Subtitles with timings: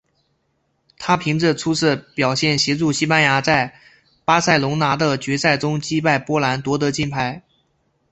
[0.97, 3.79] 他凭着出色表现协助西班牙在
[4.25, 7.43] 巴塞隆拿的决赛中击败波兰夺得金牌。